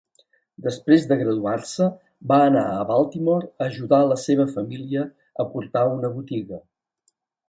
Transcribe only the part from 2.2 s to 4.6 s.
va anar a Baltimore a ajudar la seva